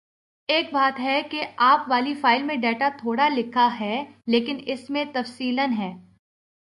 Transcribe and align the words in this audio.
ایک 0.49 0.73
بات 0.73 0.99
ہے 0.99 1.21
کہ 1.31 1.45
آپ 1.63 1.85
والی 1.87 2.13
فائل 2.13 2.43
میں 2.43 2.55
ڈیٹا 2.55 2.89
تھوڑا 2.97 3.27
لکھا 3.29 3.67
ہے 3.79 4.03
لیکن 4.27 4.59
اس 4.65 4.89
میں 4.89 5.05
تفصیلاً 5.13 5.73
ہے 5.73 5.91